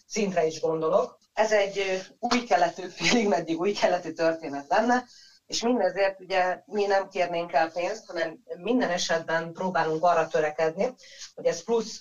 szintre 0.07 0.47
is 0.47 0.61
gondolok. 0.61 1.19
Ez 1.33 1.53
egy 1.53 2.03
új 2.19 2.45
keletű, 2.45 2.83
félig 2.89 3.29
meddig 3.29 3.59
új 3.59 3.73
keletű 3.73 4.13
történet 4.13 4.67
lenne, 4.69 5.05
és 5.47 5.63
mindezért 5.63 6.21
ugye 6.21 6.63
mi 6.67 6.87
nem 6.87 7.09
kérnénk 7.09 7.53
el 7.53 7.71
pénzt, 7.71 8.07
hanem 8.07 8.39
minden 8.57 8.91
esetben 8.91 9.53
próbálunk 9.53 10.05
arra 10.05 10.29
törekedni, 10.29 10.95
hogy 11.35 11.47
ez 11.47 11.65
plusz 11.65 12.01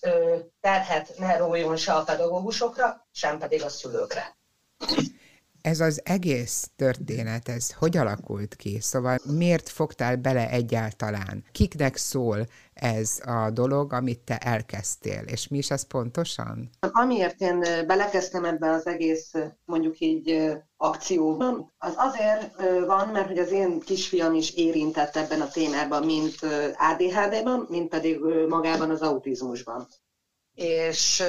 terhet 0.60 1.18
ne 1.18 1.38
rójon 1.38 1.76
se 1.76 1.94
a 1.94 2.04
pedagógusokra, 2.04 3.08
sem 3.12 3.38
pedig 3.38 3.64
a 3.64 3.70
szülőkre. 3.70 4.38
Ez 5.62 5.80
az 5.80 6.02
egész 6.04 6.70
történet, 6.76 7.50
ez 7.50 7.74
hogy 7.74 7.98
alakult 7.98 8.56
ki? 8.56 8.80
Szóval 8.80 9.18
miért 9.38 9.70
fogtál 9.70 10.16
bele 10.16 10.50
egyáltalán? 10.50 11.44
Kiknek 11.52 11.96
szól 11.96 12.46
ez 12.74 13.22
a 13.26 13.50
dolog, 13.50 13.94
amit 13.94 14.20
te 14.20 14.38
elkezdtél, 14.38 15.24
és 15.26 15.48
mi 15.48 15.58
is 15.58 15.72
ez 15.72 15.88
pontosan? 15.88 16.70
Amiért 16.80 17.42
én 17.42 17.60
belekezdtem 17.88 18.46
ebbe 18.46 18.72
az 18.72 18.88
egész, 18.88 19.32
mondjuk 19.66 20.00
így 20.00 20.52
akcióban, 20.78 21.74
az 21.78 21.94
azért 21.96 22.62
van, 22.86 23.08
mert 23.08 23.28
hogy 23.28 23.40
az 23.40 23.52
én 23.52 23.80
kisfiam 23.80 24.34
is 24.34 24.54
érintett 24.54 25.16
ebben 25.16 25.42
a 25.42 25.48
témában, 25.48 26.06
mint 26.06 26.36
ADHD-ban, 26.78 27.66
mint 27.70 27.90
pedig 27.90 28.20
magában 28.50 28.90
az 28.90 29.02
autizmusban 29.02 29.88
és 30.56 31.24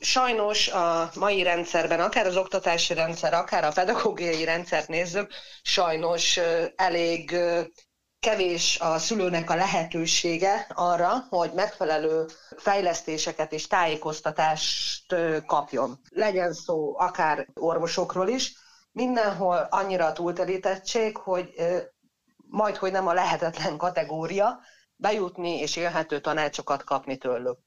sajnos 0.00 0.68
a 0.68 1.10
mai 1.14 1.42
rendszerben, 1.42 2.00
akár 2.00 2.26
az 2.26 2.36
oktatási 2.36 2.94
rendszer, 2.94 3.34
akár 3.34 3.64
a 3.64 3.72
pedagógiai 3.72 4.44
rendszert 4.44 4.88
nézzük, 4.88 5.32
sajnos 5.62 6.40
elég 6.76 7.36
kevés 8.20 8.78
a 8.80 8.98
szülőnek 8.98 9.50
a 9.50 9.54
lehetősége 9.54 10.66
arra, 10.74 11.26
hogy 11.28 11.52
megfelelő 11.54 12.26
fejlesztéseket 12.56 13.52
és 13.52 13.66
tájékoztatást 13.66 15.14
kapjon. 15.46 16.00
Legyen 16.10 16.52
szó 16.52 16.98
akár 16.98 17.46
orvosokról 17.54 18.28
is, 18.28 18.54
mindenhol 18.92 19.66
annyira 19.70 20.06
a 20.06 20.12
túlterítettség, 20.12 21.16
hogy 21.16 21.54
majd, 22.48 22.76
hogy 22.76 22.92
nem 22.92 23.06
a 23.06 23.12
lehetetlen 23.12 23.76
kategória, 23.76 24.60
bejutni 24.96 25.58
és 25.58 25.76
élhető 25.76 26.20
tanácsokat 26.20 26.84
kapni 26.84 27.16
tőlük 27.16 27.58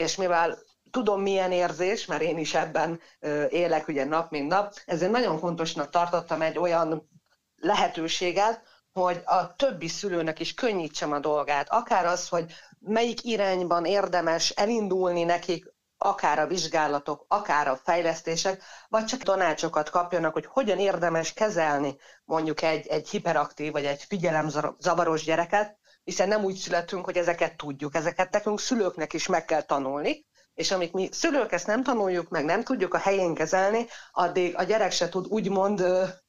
és 0.00 0.16
mivel 0.16 0.58
tudom 0.90 1.22
milyen 1.22 1.52
érzés, 1.52 2.06
mert 2.06 2.22
én 2.22 2.38
is 2.38 2.54
ebben 2.54 3.00
élek 3.48 3.88
ugye 3.88 4.04
nap 4.04 4.30
mint 4.30 4.48
nap, 4.48 4.74
ezért 4.86 5.10
nagyon 5.10 5.38
fontosnak 5.38 5.90
tartottam 5.90 6.42
egy 6.42 6.58
olyan 6.58 7.08
lehetőséget, 7.56 8.62
hogy 8.92 9.20
a 9.24 9.54
többi 9.56 9.88
szülőnek 9.88 10.40
is 10.40 10.54
könnyítsem 10.54 11.12
a 11.12 11.18
dolgát. 11.18 11.68
Akár 11.68 12.06
az, 12.06 12.28
hogy 12.28 12.52
melyik 12.78 13.24
irányban 13.24 13.84
érdemes 13.84 14.50
elindulni 14.50 15.22
nekik, 15.24 15.72
akár 15.98 16.38
a 16.38 16.46
vizsgálatok, 16.46 17.24
akár 17.28 17.68
a 17.68 17.76
fejlesztések, 17.76 18.62
vagy 18.88 19.04
csak 19.04 19.22
tanácsokat 19.22 19.90
kapjanak, 19.90 20.32
hogy 20.32 20.46
hogyan 20.46 20.78
érdemes 20.78 21.32
kezelni 21.32 21.96
mondjuk 22.24 22.62
egy, 22.62 22.86
egy 22.86 23.08
hiperaktív 23.08 23.72
vagy 23.72 23.84
egy 23.84 24.02
figyelemzavaros 24.02 25.24
gyereket, 25.24 25.79
hiszen 26.10 26.28
nem 26.28 26.44
úgy 26.44 26.56
születünk, 26.56 27.04
hogy 27.04 27.16
ezeket 27.16 27.56
tudjuk. 27.56 27.94
Ezeket 27.94 28.32
nekünk 28.32 28.60
szülőknek 28.60 29.12
is 29.12 29.26
meg 29.26 29.44
kell 29.44 29.62
tanulni, 29.62 30.26
és 30.54 30.70
amíg 30.70 30.90
mi 30.92 31.08
szülők 31.12 31.52
ezt 31.52 31.66
nem 31.66 31.82
tanuljuk 31.82 32.28
meg, 32.28 32.44
nem 32.44 32.62
tudjuk 32.62 32.94
a 32.94 32.98
helyén 32.98 33.34
kezelni, 33.34 33.86
addig 34.12 34.56
a 34.56 34.62
gyerek 34.62 34.92
se 34.92 35.08
tud 35.08 35.26
úgymond 35.28 35.84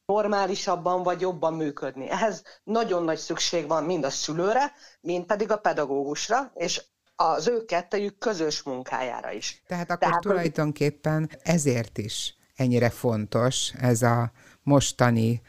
normálisabban 0.05 1.03
vagy 1.03 1.21
jobban 1.21 1.53
működni. 1.53 2.09
Ehhez 2.09 2.43
nagyon 2.63 3.03
nagy 3.03 3.17
szükség 3.17 3.67
van 3.67 3.83
mind 3.83 4.03
a 4.03 4.09
szülőre, 4.09 4.71
mind 5.01 5.25
pedig 5.25 5.51
a 5.51 5.57
pedagógusra, 5.57 6.51
és 6.55 6.81
az 7.15 7.47
ő 7.47 7.65
kettejük 7.65 8.17
közös 8.17 8.63
munkájára 8.63 9.31
is. 9.31 9.63
Tehát 9.67 9.89
akkor 9.89 10.07
Tehát, 10.07 10.21
tulajdonképpen 10.21 11.29
ezért 11.43 11.97
is 11.97 12.35
ennyire 12.55 12.89
fontos 12.89 13.71
ez 13.79 14.01
a 14.01 14.31
mostani 14.63 15.41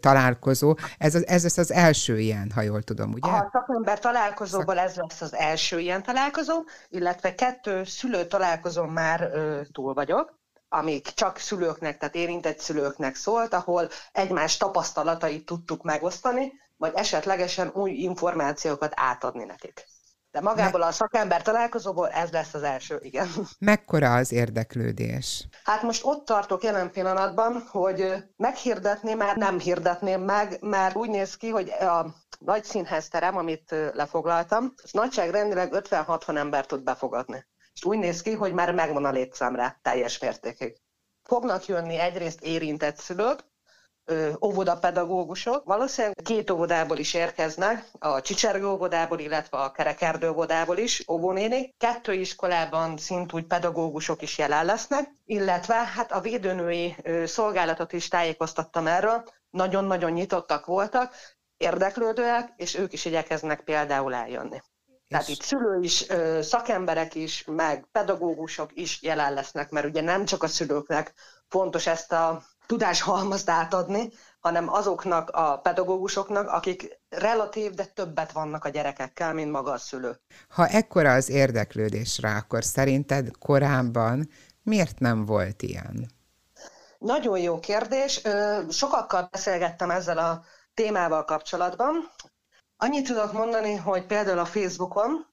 találkozó. 0.00 0.74
Ez, 0.98 1.14
az, 1.14 1.26
ez 1.26 1.42
lesz 1.42 1.58
az 1.58 1.72
első 1.72 2.18
ilyen, 2.18 2.50
ha 2.54 2.60
jól 2.60 2.82
tudom, 2.82 3.12
ugye? 3.12 3.30
A 3.30 3.50
szakember 3.52 3.98
találkozóból 3.98 4.78
ez 4.78 4.94
lesz 4.94 5.20
az 5.20 5.34
első 5.34 5.78
ilyen 5.78 6.02
találkozó, 6.02 6.64
illetve 6.88 7.34
kettő 7.34 7.84
szülő 7.84 8.26
találkozón 8.26 8.88
már 8.88 9.30
ö, 9.32 9.60
túl 9.72 9.94
vagyok 9.94 10.38
amik 10.72 11.06
csak 11.06 11.38
szülőknek, 11.38 11.98
tehát 11.98 12.14
érintett 12.14 12.58
szülőknek 12.58 13.14
szólt, 13.14 13.54
ahol 13.54 13.88
egymás 14.12 14.56
tapasztalatait 14.56 15.46
tudtuk 15.46 15.82
megosztani, 15.82 16.52
vagy 16.76 16.92
esetlegesen 16.94 17.70
új 17.74 17.90
információkat 17.90 18.92
átadni 18.96 19.44
nekik. 19.44 19.86
De 20.32 20.40
magából 20.40 20.82
a 20.82 20.92
szakember 20.92 21.42
találkozóból 21.42 22.08
ez 22.08 22.30
lesz 22.30 22.54
az 22.54 22.62
első, 22.62 22.98
igen. 23.02 23.28
Mekkora 23.58 24.14
az 24.14 24.32
érdeklődés? 24.32 25.46
Hát 25.64 25.82
most 25.82 26.04
ott 26.04 26.24
tartok 26.24 26.62
jelen 26.62 26.90
pillanatban, 26.90 27.66
hogy 27.70 28.24
meghirdetni 28.36 29.14
már 29.14 29.36
nem 29.36 29.58
hirdetném 29.58 30.22
meg, 30.22 30.56
mert 30.60 30.96
úgy 30.96 31.10
néz 31.10 31.36
ki, 31.36 31.48
hogy 31.48 31.70
a 31.70 32.14
nagy 32.38 32.64
színházterem, 32.64 33.36
amit 33.36 33.74
lefoglaltam, 33.92 34.72
az 34.82 34.90
nagyságrendileg 34.92 35.68
50-60 35.72 36.36
ember 36.36 36.66
tud 36.66 36.82
befogadni. 36.82 37.46
És 37.72 37.84
úgy 37.84 37.98
néz 37.98 38.22
ki, 38.22 38.32
hogy 38.32 38.52
már 38.52 38.74
megvan 38.74 39.04
a 39.04 39.10
létszám 39.10 39.56
rá 39.56 39.78
teljes 39.82 40.18
mértékig. 40.18 40.76
Fognak 41.22 41.66
jönni 41.66 41.98
egyrészt 41.98 42.40
érintett 42.40 42.96
szülők, 42.96 43.49
óvodapedagógusok. 44.44 45.64
Valószínűleg 45.64 46.16
két 46.24 46.50
óvodából 46.50 46.98
is 46.98 47.14
érkeznek, 47.14 47.84
a 47.98 48.20
Csicsergő 48.20 48.66
óvodából, 48.66 49.18
illetve 49.18 49.58
a 49.58 49.72
Kerekerdő 49.72 50.30
óvodából 50.30 50.76
is 50.76 51.04
óvónénik. 51.08 51.74
Kettő 51.78 52.12
iskolában 52.12 52.96
szintúgy 52.96 53.46
pedagógusok 53.46 54.22
is 54.22 54.38
jelen 54.38 54.64
lesznek, 54.64 55.14
illetve 55.26 55.74
hát 55.74 56.12
a 56.12 56.20
védőnői 56.20 56.96
szolgálatot 57.24 57.92
is 57.92 58.08
tájékoztattam 58.08 58.86
erről, 58.86 59.24
nagyon-nagyon 59.50 60.10
nyitottak 60.10 60.66
voltak, 60.66 61.14
érdeklődőek, 61.56 62.52
és 62.56 62.74
ők 62.74 62.92
is 62.92 63.04
igyekeznek 63.04 63.60
például 63.60 64.14
eljönni. 64.14 64.62
Tehát 65.08 65.28
itt 65.28 65.42
szülő 65.42 65.80
is, 65.82 66.06
szakemberek 66.40 67.14
is, 67.14 67.44
meg 67.46 67.86
pedagógusok 67.92 68.70
is 68.74 69.02
jelen 69.02 69.34
lesznek, 69.34 69.70
mert 69.70 69.86
ugye 69.86 70.00
nem 70.00 70.24
csak 70.24 70.42
a 70.42 70.46
szülőknek 70.46 71.12
fontos 71.48 71.86
ezt 71.86 72.12
a 72.12 72.42
tudáshalmazt 72.70 73.50
átadni, 73.50 74.12
hanem 74.40 74.72
azoknak 74.72 75.30
a 75.30 75.58
pedagógusoknak, 75.58 76.48
akik 76.48 76.98
relatív, 77.08 77.72
de 77.72 77.84
többet 77.84 78.32
vannak 78.32 78.64
a 78.64 78.68
gyerekekkel, 78.68 79.34
mint 79.34 79.50
maga 79.50 79.72
a 79.72 79.78
szülő. 79.78 80.20
Ha 80.48 80.66
ekkora 80.66 81.12
az 81.12 81.30
érdeklődés 81.30 82.18
rá, 82.18 82.36
akkor 82.36 82.64
szerinted 82.64 83.30
korábban 83.38 84.28
miért 84.62 84.98
nem 84.98 85.24
volt 85.24 85.62
ilyen? 85.62 86.10
Nagyon 86.98 87.38
jó 87.38 87.58
kérdés. 87.60 88.22
Sokakkal 88.68 89.28
beszélgettem 89.30 89.90
ezzel 89.90 90.18
a 90.18 90.42
témával 90.74 91.24
kapcsolatban. 91.24 92.10
Annyit 92.76 93.06
tudok 93.06 93.32
mondani, 93.32 93.76
hogy 93.76 94.06
például 94.06 94.38
a 94.38 94.44
Facebookon 94.44 95.26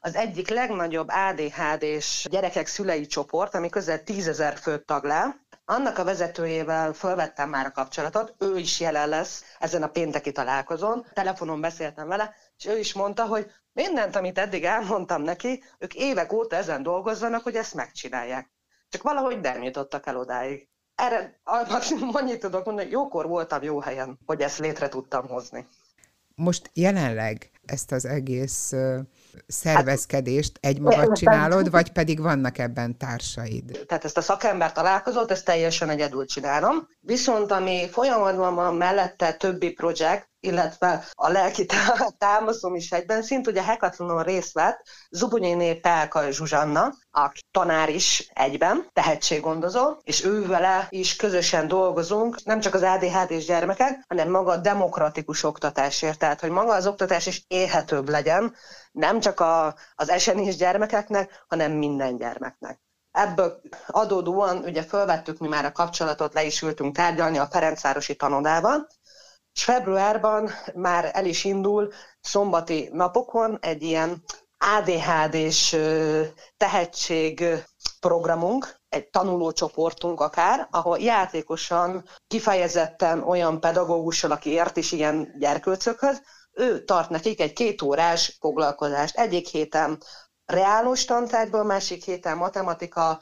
az 0.00 0.14
egyik 0.14 0.48
legnagyobb 0.48 1.08
ADHD-s 1.08 2.26
gyerekek 2.30 2.66
szülei 2.66 3.06
csoport, 3.06 3.54
ami 3.54 3.68
közel 3.68 4.02
tízezer 4.02 4.58
főt 4.58 4.86
tag 4.86 5.04
le, 5.04 5.39
annak 5.70 5.98
a 5.98 6.04
vezetőjével 6.04 6.92
felvettem 6.92 7.48
már 7.48 7.66
a 7.66 7.70
kapcsolatot, 7.70 8.34
ő 8.38 8.58
is 8.58 8.80
jelen 8.80 9.08
lesz 9.08 9.44
ezen 9.58 9.82
a 9.82 9.88
pénteki 9.88 10.32
találkozón, 10.32 11.06
telefonon 11.12 11.60
beszéltem 11.60 12.08
vele, 12.08 12.34
és 12.56 12.66
ő 12.66 12.78
is 12.78 12.92
mondta, 12.92 13.26
hogy 13.26 13.50
mindent, 13.72 14.16
amit 14.16 14.38
eddig 14.38 14.64
elmondtam 14.64 15.22
neki, 15.22 15.62
ők 15.78 15.94
évek 15.94 16.32
óta 16.32 16.56
ezen 16.56 16.82
dolgozzanak, 16.82 17.42
hogy 17.42 17.54
ezt 17.54 17.74
megcsinálják. 17.74 18.50
Csak 18.88 19.02
valahogy 19.02 19.40
nem 19.40 19.62
jutottak 19.62 20.06
el 20.06 20.16
odáig. 20.16 20.68
Erre 20.94 21.40
maximum 21.44 22.10
annyit 22.12 22.40
tudok 22.40 22.64
mondani, 22.64 22.86
hogy 22.86 22.96
jókor 22.96 23.26
voltam 23.26 23.62
jó 23.62 23.80
helyen, 23.80 24.18
hogy 24.26 24.40
ezt 24.40 24.58
létre 24.58 24.88
tudtam 24.88 25.28
hozni. 25.28 25.66
Most 26.34 26.70
jelenleg 26.74 27.50
ezt 27.64 27.92
az 27.92 28.04
egész 28.04 28.72
szervezkedést 29.46 30.58
egymagad 30.60 31.16
csinálod, 31.16 31.70
vagy 31.70 31.92
pedig 31.92 32.20
vannak 32.20 32.58
ebben 32.58 32.98
társaid? 32.98 33.84
Tehát 33.86 34.04
ezt 34.04 34.16
a 34.16 34.20
szakember 34.20 34.72
találkozót, 34.72 35.30
ezt 35.30 35.44
teljesen 35.44 35.88
egyedül 35.88 36.26
csinálom. 36.26 36.88
Viszont 37.00 37.50
ami 37.52 37.88
folyamatban 37.90 38.54
van 38.54 38.74
mellette 38.74 39.32
többi 39.32 39.72
projekt, 39.72 40.28
illetve 40.40 41.04
a 41.12 41.28
lelki 41.28 41.66
támaszom 42.18 42.74
is 42.74 42.90
egyben, 42.90 43.22
szint 43.22 43.46
ugye 43.46 43.62
Hecathlonon 43.62 44.22
részt 44.22 44.52
vett 44.52 44.86
Zubonyiné 45.10 45.74
Pelka 45.74 46.30
Zsuzsanna, 46.30 46.94
aki 47.10 47.40
tanár 47.50 47.88
is 47.88 48.30
egyben, 48.34 48.86
tehetséggondozó, 48.92 49.96
és 50.02 50.24
ő 50.24 50.46
vele 50.46 50.86
is 50.88 51.16
közösen 51.16 51.68
dolgozunk, 51.68 52.44
nem 52.44 52.60
csak 52.60 52.74
az 52.74 52.82
ADHD 52.82 53.30
és 53.30 53.44
gyermekek, 53.44 54.04
hanem 54.08 54.30
maga 54.30 54.50
a 54.50 54.56
demokratikus 54.56 55.42
oktatásért, 55.42 56.18
tehát 56.18 56.40
hogy 56.40 56.50
maga 56.50 56.74
az 56.74 56.86
oktatás 56.86 57.26
is 57.26 57.44
élhetőbb 57.46 58.08
legyen, 58.08 58.54
nem 58.92 59.20
csak 59.20 59.40
a, 59.40 59.74
az 59.94 60.08
esenés 60.08 60.56
gyermekeknek, 60.56 61.44
hanem 61.48 61.72
minden 61.72 62.16
gyermeknek. 62.16 62.80
Ebből 63.10 63.60
adódóan 63.86 64.56
ugye 64.56 64.82
felvettük 64.82 65.38
mi 65.38 65.48
már 65.48 65.64
a 65.64 65.72
kapcsolatot, 65.72 66.34
le 66.34 66.44
is 66.44 66.62
ültünk 66.62 66.96
tárgyalni 66.96 67.38
a 67.38 67.48
Ferencvárosi 67.50 68.16
tanodában, 68.16 68.86
és 69.54 69.64
februárban 69.64 70.50
már 70.74 71.10
el 71.12 71.26
is 71.26 71.44
indul 71.44 71.92
szombati 72.20 72.88
napokon 72.92 73.58
egy 73.60 73.82
ilyen 73.82 74.22
ADHD-s 74.58 75.76
tehetség 76.56 77.44
programunk, 78.00 78.80
egy 78.88 79.08
tanulócsoportunk 79.08 80.20
akár, 80.20 80.68
ahol 80.70 80.98
játékosan, 80.98 82.04
kifejezetten 82.26 83.22
olyan 83.22 83.60
pedagógussal, 83.60 84.30
aki 84.30 84.50
ért 84.50 84.76
is 84.76 84.92
ilyen 84.92 85.34
gyerkőcökhöz, 85.38 86.22
ő 86.52 86.84
tart 86.84 87.10
nekik 87.10 87.40
egy 87.40 87.52
két 87.52 87.82
órás 87.82 88.36
foglalkozást. 88.40 89.16
Egyik 89.16 89.48
héten 89.48 90.02
reálos 90.44 91.04
tantárgyból, 91.04 91.64
másik 91.64 92.04
héten 92.04 92.36
matematika, 92.36 93.20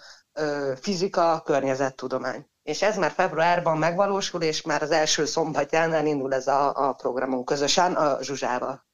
fizika, 0.80 1.42
környezettudomány. 1.44 2.46
És 2.68 2.83
ez 2.83 2.96
már 2.96 3.11
februárban 3.11 3.78
megvalósul, 3.78 4.42
és 4.42 4.62
már 4.62 4.83
az 4.83 4.90
első 4.90 5.24
szombatján 5.24 5.92
elindul 5.92 6.35
ez 6.35 6.46
a, 6.46 6.88
a 6.88 6.92
programunk 6.92 7.44
közösen 7.44 7.92
a 7.92 8.22
Zsuzsával. 8.22 8.85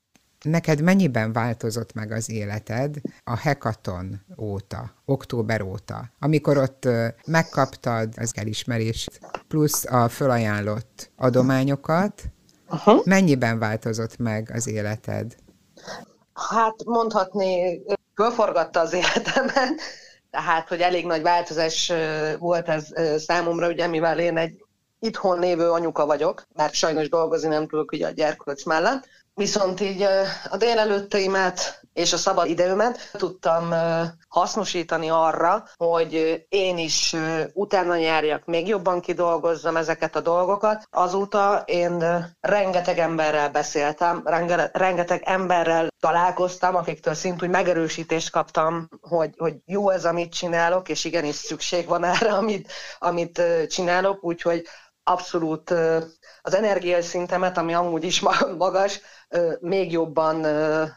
Neked 0.43 0.81
mennyiben 0.81 1.33
változott 1.33 1.93
meg 1.93 2.13
az 2.13 2.31
életed 2.31 2.97
a 3.25 3.37
hekaton 3.37 4.21
óta, 4.39 4.91
október 5.05 5.63
óta, 5.63 6.11
amikor 6.19 6.57
ott 6.57 6.89
megkaptad 7.27 8.13
az 8.17 8.33
elismerést, 8.35 9.21
plusz 9.49 9.85
a 9.85 10.09
fölajánlott 10.09 11.11
adományokat, 11.17 12.23
uh-huh. 12.69 13.05
mennyiben 13.05 13.59
változott 13.59 14.17
meg 14.19 14.51
az 14.55 14.67
életed? 14.67 15.37
Hát 16.35 16.85
mondhatni, 16.85 17.81
fölforgatta 18.15 18.81
az 18.81 18.93
életemet, 18.93 19.81
tehát, 20.35 20.69
hogy 20.69 20.81
elég 20.81 21.07
nagy 21.07 21.23
változás 21.23 21.93
volt 22.39 22.69
ez 22.69 22.93
számomra, 23.17 23.69
ugye, 23.69 23.87
mivel 23.87 24.19
én 24.19 24.37
egy 24.37 24.65
itthon 24.99 25.39
lévő 25.39 25.71
anyuka 25.71 26.07
vagyok, 26.07 26.47
mert 26.55 26.75
sajnos 26.75 27.09
dolgozni 27.09 27.49
nem 27.49 27.67
tudok 27.67 27.93
ugye 27.93 28.07
a 28.07 28.11
gyerkőc 28.11 28.65
mellett, 28.65 29.09
Viszont 29.35 29.81
így 29.81 30.03
a 30.51 30.57
délelőtteimet 30.57 31.83
és 31.93 32.13
a 32.13 32.17
szabad 32.17 32.49
időmet 32.49 33.11
tudtam 33.13 33.75
hasznosítani 34.29 35.11
arra, 35.11 35.65
hogy 35.77 36.45
én 36.49 36.79
is 36.79 37.17
utána 37.53 37.97
járjak, 37.97 38.45
még 38.45 38.69
jobban 38.69 39.01
kidolgozzam 39.01 39.77
ezeket 39.77 40.17
a 40.17 40.21
dolgokat. 40.21 40.89
Azóta 40.91 41.63
én 41.67 42.05
rengeteg 42.41 42.99
emberrel 42.99 43.51
beszéltem, 43.51 44.23
rengeteg 44.73 45.23
emberrel 45.25 45.89
találkoztam, 46.01 46.75
akiktől 46.75 47.15
szintúgy 47.15 47.51
megerősítést 47.51 48.31
kaptam, 48.31 48.89
hogy, 49.01 49.35
hogy 49.37 49.55
jó 49.67 49.91
ez, 49.91 50.05
amit 50.05 50.35
csinálok, 50.35 50.89
és 50.89 51.05
igenis 51.05 51.35
szükség 51.35 51.87
van 51.87 52.05
erre, 52.05 52.33
amit, 52.33 52.73
amit 52.99 53.43
csinálok, 53.69 54.25
úgyhogy 54.25 54.67
abszolút 55.03 55.75
az 56.47 56.55
energiai 56.55 57.03
szintemet, 57.03 57.59
ami 57.59 57.75
amúgy 57.75 58.05
is 58.05 58.21
magas, 58.59 59.01
még 59.61 59.93
jobban 59.93 60.47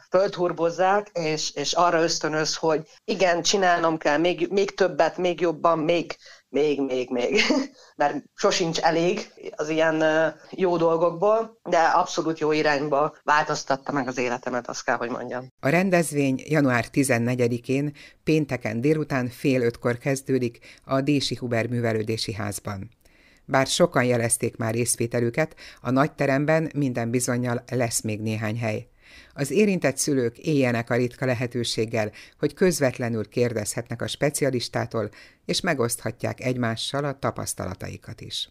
földhurbozzák, 0.09 1.09
és, 1.13 1.51
és 1.55 1.73
arra 1.73 2.01
ösztönöz, 2.01 2.55
hogy 2.55 2.87
igen, 3.05 3.41
csinálnom 3.41 3.97
kell 3.97 4.17
még, 4.17 4.47
még 4.51 4.75
többet, 4.75 5.17
még 5.17 5.41
jobban, 5.41 5.79
még, 5.79 6.17
még, 6.49 6.81
még, 6.81 7.09
még, 7.09 7.41
mert 7.95 8.23
sosincs 8.35 8.79
elég 8.79 9.31
az 9.55 9.69
ilyen 9.69 10.03
jó 10.51 10.77
dolgokból, 10.77 11.59
de 11.63 11.79
abszolút 11.79 12.39
jó 12.39 12.51
irányba 12.51 13.15
változtatta 13.23 13.91
meg 13.91 14.07
az 14.07 14.17
életemet, 14.17 14.67
azt 14.67 14.83
kell, 14.83 14.95
hogy 14.95 15.09
mondjam. 15.09 15.47
A 15.59 15.69
rendezvény 15.69 16.41
január 16.45 16.85
14-én 16.93 17.95
pénteken 18.23 18.81
délután 18.81 19.29
fél 19.29 19.61
ötkor 19.61 19.97
kezdődik 19.97 20.59
a 20.85 21.01
Dési 21.01 21.35
Huber 21.35 21.67
Művelődési 21.67 22.33
Házban. 22.33 22.89
Bár 23.49 23.67
sokan 23.67 24.03
jelezték 24.03 24.57
már 24.57 24.73
részvételüket, 24.73 25.55
a 25.81 25.91
nagy 25.91 26.11
teremben 26.11 26.71
minden 26.75 27.09
bizonyal 27.09 27.63
lesz 27.69 28.01
még 28.01 28.21
néhány 28.21 28.59
hely. 28.59 28.87
Az 29.33 29.51
érintett 29.51 29.97
szülők 29.97 30.37
éljenek 30.37 30.89
a 30.89 30.95
ritka 30.95 31.25
lehetőséggel, 31.25 32.11
hogy 32.39 32.53
közvetlenül 32.53 33.29
kérdezhetnek 33.29 34.01
a 34.01 34.07
specialistától, 34.07 35.09
és 35.45 35.61
megoszthatják 35.61 36.41
egymással 36.41 37.05
a 37.05 37.19
tapasztalataikat 37.19 38.21
is. 38.21 38.49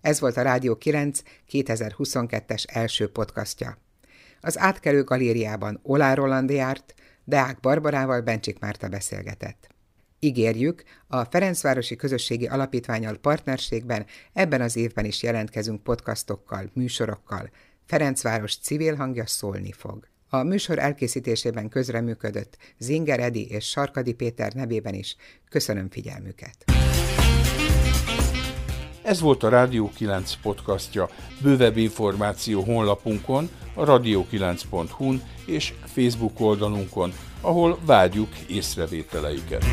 Ez 0.00 0.20
volt 0.20 0.36
a 0.36 0.42
Rádió 0.42 0.76
9 0.76 1.20
2022-es 1.50 2.64
első 2.66 3.10
podcastja. 3.10 3.78
Az 4.40 4.58
átkelő 4.58 5.04
galériában 5.04 5.80
Olá 5.82 6.14
Roland 6.14 6.50
járt, 6.50 6.94
Deák 7.24 7.60
Barbarával 7.60 8.20
Bencsik 8.20 8.58
Márta 8.58 8.88
beszélgetett. 8.88 9.73
Ígérjük, 10.24 10.82
a 11.06 11.24
Ferencvárosi 11.24 11.96
Közösségi 11.96 12.46
Alapítványal 12.46 13.16
partnerségben 13.16 14.06
ebben 14.32 14.60
az 14.60 14.76
évben 14.76 15.04
is 15.04 15.22
jelentkezünk 15.22 15.82
podcastokkal, 15.82 16.70
műsorokkal. 16.72 17.50
Ferencváros 17.86 18.56
civil 18.56 18.94
hangja 18.94 19.26
szólni 19.26 19.72
fog. 19.72 20.08
A 20.28 20.42
műsor 20.42 20.78
elkészítésében 20.78 21.68
közreműködött 21.68 22.56
Zinger 22.78 23.20
Edi 23.20 23.46
és 23.48 23.64
Sarkadi 23.64 24.12
Péter 24.14 24.52
nevében 24.52 24.94
is. 24.94 25.16
Köszönöm 25.48 25.90
figyelmüket! 25.90 26.64
Ez 29.02 29.20
volt 29.20 29.42
a 29.42 29.48
Rádió 29.48 29.90
9 29.94 30.34
podcastja. 30.42 31.08
Bővebb 31.42 31.76
információ 31.76 32.62
honlapunkon, 32.62 33.48
a 33.74 33.84
radio9.hu-n 33.84 35.22
és 35.46 35.72
Facebook 35.84 36.40
oldalunkon, 36.40 37.12
ahol 37.40 37.78
várjuk 37.86 38.28
észrevételeiket. 38.48 39.64